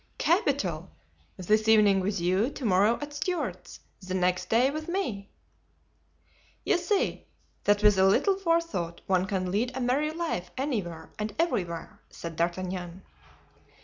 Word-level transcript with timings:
"Capital! 0.17 0.89
This 1.37 1.67
evening 1.67 1.99
with 1.99 2.19
you, 2.19 2.49
to 2.49 2.65
morrow 2.65 2.97
at 3.03 3.13
Stuart's, 3.13 3.81
the 4.01 4.15
next 4.15 4.49
day 4.49 4.71
with 4.71 4.87
me." 4.87 5.29
"You 6.65 6.79
see, 6.79 7.27
that 7.65 7.83
with 7.83 7.99
a 7.99 8.05
little 8.05 8.35
forethought 8.35 9.01
one 9.05 9.27
can 9.27 9.51
lead 9.51 9.77
a 9.77 9.79
merry 9.79 10.09
life 10.09 10.49
anywhere 10.57 11.11
and 11.19 11.35
everywhere," 11.37 11.99
said 12.09 12.35
D'Artagnan. 12.35 13.03